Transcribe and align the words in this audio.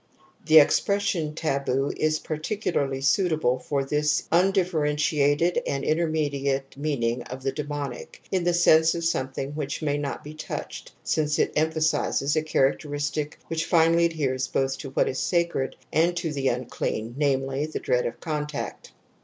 (^ 0.43 0.47
The 0.47 0.57
expression 0.57 1.35
taboo 1.35 1.93
is 1.95 2.17
particularly 2.17 3.01
suitable 3.01 3.59
for 3.59 3.83
this 3.85 4.23
undifferentiated 4.31 5.61
and 5.67 5.83
intermediate 5.83 6.75
meaning 6.75 7.21
of 7.25 7.43
the 7.43 7.51
demonic, 7.51 8.19
in 8.31 8.43
the 8.43 8.53
sense 8.55 8.95
of 8.95 9.03
some 9.05 9.31
thing 9.31 9.51
which 9.51 9.83
may 9.83 9.99
not 9.99 10.23
be 10.23 10.33
touched, 10.33 10.91
since 11.03 11.37
it 11.37 11.53
empha 11.53 11.83
sizes 11.83 12.35
a 12.35 12.41
characteristic 12.41 13.37
which 13.45 13.65
finally 13.67 14.05
adheres 14.05 14.47
both 14.47 14.75
to 14.79 14.89
what 14.89 15.07
is 15.07 15.19
sacred 15.19 15.75
and 15.93 16.17
to 16.17 16.33
the 16.33 16.47
unclean, 16.47 17.13
namely, 17.15 17.67
the 17.67 17.79
dread 17.79 18.07
of 18.07 18.19
contact. 18.19 18.93